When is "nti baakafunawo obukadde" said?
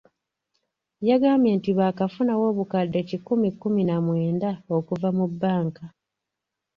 1.57-2.99